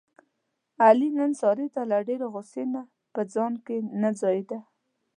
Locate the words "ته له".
1.73-1.97